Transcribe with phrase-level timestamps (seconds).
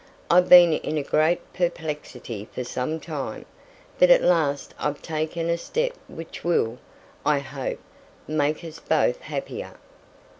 [0.31, 3.45] I've been in great perplexity for some time;
[3.99, 6.79] but at last I've taken a step which will,
[7.23, 7.77] I hope,
[8.27, 9.73] make us both happier."